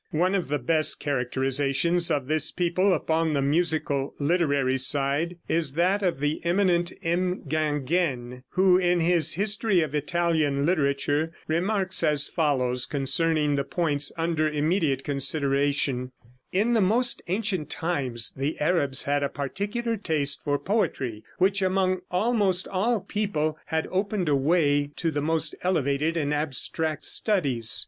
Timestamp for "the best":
0.47-0.99